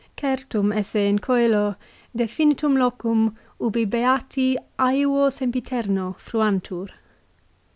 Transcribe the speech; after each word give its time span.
"Certum 0.19 0.71
esse 0.75 0.95
in 1.07 1.19
cselo 1.19 1.75
definitum 2.17 2.75
locum, 2.75 3.35
ubi 3.59 3.85
beati 3.85 4.57
aevo 4.79 5.31
sempi 5.31 5.61
terno 5.61 6.15
fruantur." 6.17 6.87